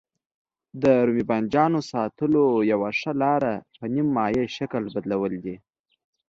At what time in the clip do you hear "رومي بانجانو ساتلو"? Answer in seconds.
1.07-2.43